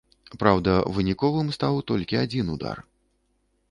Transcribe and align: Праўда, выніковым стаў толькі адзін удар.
Праўда, 0.43 0.73
выніковым 0.95 1.53
стаў 1.59 1.79
толькі 1.93 2.21
адзін 2.25 2.53
удар. 2.59 2.77